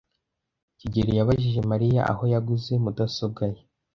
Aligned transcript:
kigeli 0.79 1.11
yabajije 1.17 1.59
Mariya 1.71 2.01
aho 2.11 2.23
yaguze 2.33 2.73
mudasobwa 2.83 3.43
ye. 3.53 3.61